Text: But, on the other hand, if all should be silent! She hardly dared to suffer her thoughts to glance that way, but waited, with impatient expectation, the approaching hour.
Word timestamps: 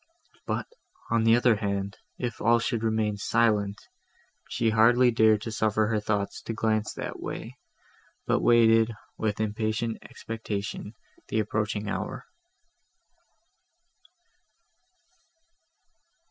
But, 0.47 0.65
on 1.11 1.25
the 1.25 1.35
other 1.35 1.57
hand, 1.57 1.99
if 2.17 2.41
all 2.41 2.57
should 2.57 2.81
be 2.97 3.17
silent! 3.17 3.77
She 4.49 4.71
hardly 4.71 5.11
dared 5.11 5.43
to 5.43 5.51
suffer 5.51 5.85
her 5.89 5.99
thoughts 5.99 6.41
to 6.41 6.53
glance 6.55 6.91
that 6.93 7.19
way, 7.19 7.59
but 8.25 8.39
waited, 8.41 8.93
with 9.19 9.39
impatient 9.39 9.99
expectation, 10.01 10.95
the 11.27 11.39
approaching 11.39 11.87
hour. 11.87 12.25